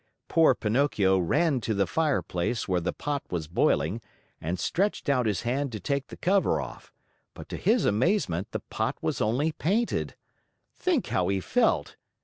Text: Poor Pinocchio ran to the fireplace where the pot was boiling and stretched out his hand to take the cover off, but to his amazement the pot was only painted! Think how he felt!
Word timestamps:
Poor 0.29 0.55
Pinocchio 0.55 1.19
ran 1.19 1.61
to 1.61 1.75
the 1.75 1.85
fireplace 1.85 2.67
where 2.67 2.81
the 2.81 2.91
pot 2.91 3.21
was 3.29 3.47
boiling 3.47 4.01
and 4.41 4.57
stretched 4.59 5.09
out 5.09 5.27
his 5.27 5.43
hand 5.43 5.71
to 5.71 5.79
take 5.79 6.07
the 6.07 6.17
cover 6.17 6.59
off, 6.59 6.91
but 7.35 7.47
to 7.49 7.55
his 7.55 7.85
amazement 7.85 8.47
the 8.49 8.61
pot 8.61 8.97
was 9.03 9.21
only 9.21 9.51
painted! 9.51 10.15
Think 10.73 11.09
how 11.09 11.27
he 11.27 11.39
felt! 11.39 11.97